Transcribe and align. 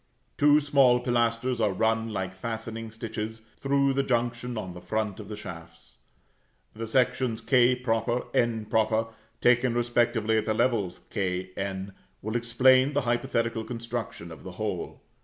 Two 0.35 0.59
small 0.59 0.99
pilasters 0.99 1.61
are 1.61 1.73
run, 1.73 2.09
like 2.09 2.33
fastening 2.33 2.89
stitches, 2.89 3.43
through 3.59 3.93
the 3.93 4.01
junction 4.01 4.57
on 4.57 4.73
the 4.73 4.81
front 4.81 5.19
of 5.19 5.27
the 5.27 5.35
shafts. 5.35 5.97
The 6.73 6.87
sections 6.87 7.39
[=k] 7.39 7.83
[=n] 8.33 9.05
taken 9.41 9.73
respectively 9.75 10.37
at 10.39 10.45
the 10.45 10.55
levels 10.55 11.01
k, 11.11 11.51
n, 11.55 11.93
will 12.23 12.35
explain 12.35 12.93
the 12.93 13.01
hypothetical 13.01 13.63
construction 13.63 14.31
of 14.31 14.41
the 14.41 14.53
whole. 14.53 15.01